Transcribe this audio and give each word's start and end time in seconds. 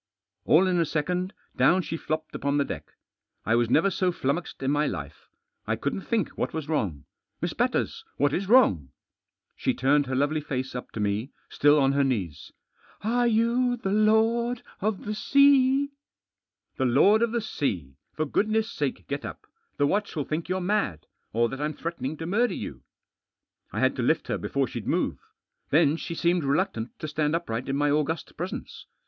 All 0.45 0.65
in 0.65 0.79
a 0.79 0.85
second 0.85 1.31
down 1.55 1.83
she 1.83 1.95
flopped 1.95 2.33
upon 2.33 2.57
the 2.57 2.65
deck. 2.65 2.93
I 3.45 3.53
was 3.53 3.69
never 3.69 3.91
so 3.91 4.11
flummoxed 4.11 4.63
in 4.63 4.71
my 4.71 4.87
life. 4.87 5.29
I 5.67 5.75
couldn't 5.75 6.01
think 6.01 6.29
what 6.29 6.55
was 6.55 6.67
wrong." 6.67 7.05
Miss 7.43 7.53
Batters! 7.53 8.03
What 8.17 8.33
is 8.33 8.49
wrong?" 8.49 8.89
She 9.55 9.75
turned 9.75 10.07
her 10.07 10.15
lovely 10.15 10.41
face 10.41 10.73
up 10.73 10.89
to 10.93 10.99
me— 10.99 11.29
still 11.51 11.77
on 11.77 11.91
her 11.91 12.03
knees." 12.03 12.51
Are 13.03 13.27
you 13.27 13.77
the 13.77 13.91
lord 13.91 14.63
of 14.79 15.05
the 15.05 15.13
sea?"" 15.13 15.91
The 16.79 16.85
lord 16.85 17.21
of 17.21 17.31
the 17.31 17.39
sea! 17.39 17.93
For 18.13 18.25
goodness 18.25 18.71
sake 18.71 19.07
get 19.07 19.23
up. 19.23 19.41
|8 19.43 19.43
Digitized 19.43 19.43
by 19.43 19.49
THE 19.51 19.53
JOBS. 19.53 19.77
The 19.77 19.85
watch 19.87 20.15
'11 20.15 20.29
think 20.29 20.49
you're 20.49 20.61
mad. 20.61 21.05
Or 21.31 21.47
that 21.47 21.61
I'm 21.61 21.75
threaten 21.75 22.05
ing 22.07 22.17
to 22.17 22.25
murder 22.25 22.55
you/' 22.55 22.81
I 23.71 23.79
had 23.81 23.95
to 23.97 24.01
Hft 24.01 24.29
her 24.29 24.39
before 24.39 24.65
she'd 24.65 24.87
move. 24.87 25.19
Then 25.69 25.95
she 25.95 26.15
seemed 26.15 26.43
reluctant 26.43 26.97
to 26.97 27.07
stand 27.07 27.35
upright 27.35 27.69
in 27.69 27.75
my 27.77 27.91
august 27.91 28.35
presence. 28.35 28.87